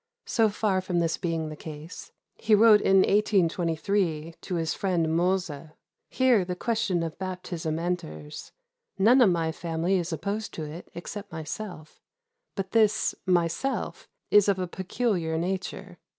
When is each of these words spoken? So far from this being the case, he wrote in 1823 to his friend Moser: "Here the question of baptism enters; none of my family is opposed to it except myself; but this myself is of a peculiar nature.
So 0.25 0.49
far 0.49 0.81
from 0.81 0.97
this 0.97 1.15
being 1.17 1.49
the 1.49 1.55
case, 1.55 2.11
he 2.39 2.55
wrote 2.55 2.81
in 2.81 3.01
1823 3.01 4.33
to 4.41 4.55
his 4.55 4.73
friend 4.73 5.15
Moser: 5.15 5.73
"Here 6.09 6.43
the 6.43 6.55
question 6.55 7.03
of 7.03 7.19
baptism 7.19 7.77
enters; 7.77 8.51
none 8.97 9.21
of 9.21 9.29
my 9.29 9.51
family 9.51 9.97
is 9.99 10.11
opposed 10.11 10.55
to 10.55 10.63
it 10.63 10.89
except 10.95 11.31
myself; 11.31 12.01
but 12.55 12.71
this 12.71 13.13
myself 13.27 14.07
is 14.31 14.47
of 14.49 14.57
a 14.57 14.65
peculiar 14.67 15.37
nature. 15.37 15.99